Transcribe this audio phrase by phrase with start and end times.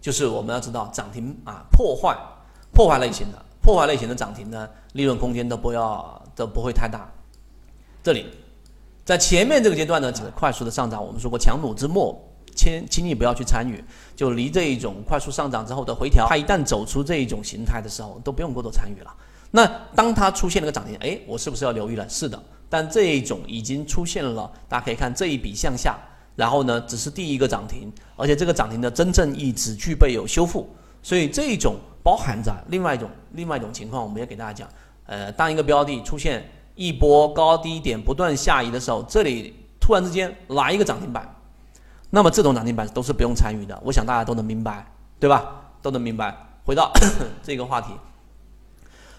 [0.00, 2.16] 就是我们要知道涨停啊破坏
[2.72, 7.06] 破坏类型的破坏类型的涨停呢，利润空间都不要都不会太大。
[8.02, 8.26] 这里
[9.04, 12.18] 在前面这个阶段呢，只是快速的上涨，我们说过强弩之末，
[12.54, 13.84] 轻轻易不要去参与。
[14.16, 19.14] 就离这一种快速上涨之后的回调，它一旦走出这一种形态的时候，都不用过多参与了。
[19.50, 22.08] 那当它出现了个涨停，哎，我是不是要留意了？
[22.08, 25.98] 是的，但这一种已经出现了，大家可以看这一笔向下，
[26.40, 30.66] 然后呢，只是第一个涨停，而且这个涨停的真正意义只具备有修复，
[31.02, 34.66] 所以这一种包含着另外一种另外一种情况，我们要给大家讲，
[35.04, 41.28] 呃，当一个标的出现一波高低点不断下移的时候，这里突然之间来一个涨停板，
[42.08, 45.44] 那么这种涨停板都是不用参与的，我想大家都能明白，对吧？
[45.82, 46.34] 都能明白。
[46.64, 46.90] 回到
[47.42, 47.92] 这个话题。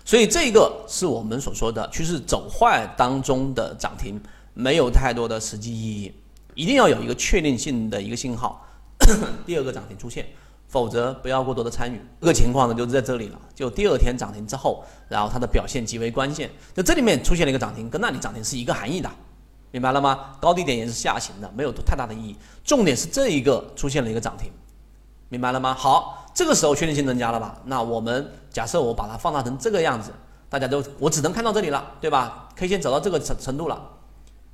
[0.04, 4.20] 所以这个是我们所说的趋势走坏当中的涨停，
[4.56, 6.14] 没有太多的实际意义，
[6.56, 8.66] 一定要有一个确定性的一个信号，
[9.46, 10.26] 第二个涨停出现，
[10.68, 12.02] 否则不要过多的参与。
[12.20, 16.50] 这个情况呢，就是在这里了，就第二天涨停之后，然后它的表现极为关键。
[16.74, 19.10] 就这里面出现了一个涨停，跟那里涨停是一个含义的，
[19.72, 20.36] 明白了吗？
[20.42, 22.36] 高低点也是下行的，没有太大的意义。
[22.64, 24.52] 重点是这一个出现了一个涨停。
[25.30, 25.74] 明白了吗？
[25.74, 27.58] 好，这个时候确定性增加了吧？
[27.64, 30.12] 那我们假设我把它放大成这个样子，
[30.50, 33.82] 大家都我只能看到这里了，对吧？K 线走到这个程程度了，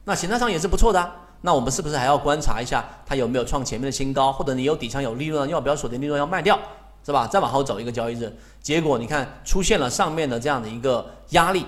[0.03, 1.11] 那形态上也是不错的。
[1.41, 6.59] 那我们是不是还要观察一下它有没有创前面的新高，或者你有底仓有利润，要不要锁定利润要卖掉，
[7.05, 7.27] 是吧？
[7.27, 11.65] 再往后走一个交易日，结果你看出现了上面的这样的一个压力，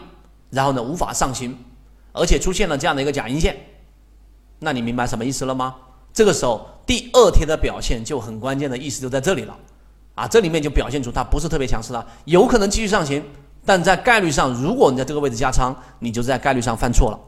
[0.50, 1.58] 然后呢无法上行，
[2.12, 3.56] 而且出现了这样的一个假阴线，
[4.60, 5.76] 那你明白什么意思了吗？
[6.12, 9.56] 这个时候，第二天的表现就很关键的意思就在这里了，
[10.16, 13.24] 啊，这里面就表现出它不是特别强势了，有可能继续上行，
[13.64, 17.20] 但在概率上，如果你在这个位置加仓，你就在概率上犯错了，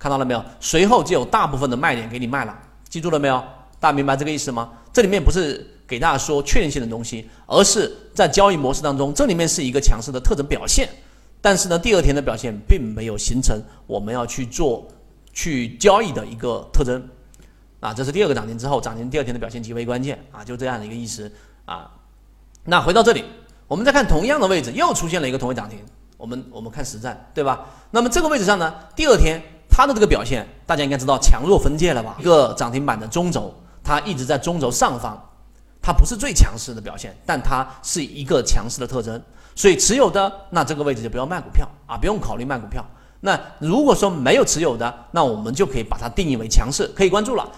[0.00, 0.42] 看到了没有？
[0.58, 3.38] 随后就有大部分的卖点给你卖了，记住了没有？
[3.78, 4.72] 大家明白这个意思吗？
[4.92, 10.88] 这里面不是给大家说确定性的东西，而是在交易模式当中，这里面是一个强势的特征表现，
[11.40, 14.88] 但是呢，第二天的表现并没有形成我们要去做
[15.32, 17.06] 去交易的一个特征。
[17.80, 21.30] 啊，这是第二个涨停之后，涨停第二天的表现极为关键啊，就这样的一个意思
[21.64, 21.90] 啊。
[22.64, 23.24] 那回到这里，
[23.66, 25.78] 我们再看同样的位置，又出现了一个同位涨停。
[26.18, 27.66] 我们我们看实战，对吧？
[27.90, 29.42] 那么这个位置上呢，第二天
[29.80, 32.14] 它的这个表现，大家应该知道强弱分界了吧？
[32.18, 33.50] 一个涨停板的中轴，
[33.82, 35.18] 它一直在中轴上方，
[35.80, 39.18] 它不是最强势的表现，但它是一个强势的特征。
[39.54, 42.84] 所以持有的那这个位置就不要卖股票啊，不用考虑卖股票。
[43.20, 47.50] 那如果说没有持有的，那我们就可以把它定义为强势，可以关注了。